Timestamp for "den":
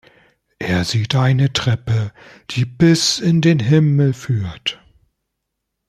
3.39-3.59